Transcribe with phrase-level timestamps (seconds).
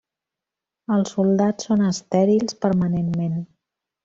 [0.95, 3.39] Els soldats són estèrils permanentment.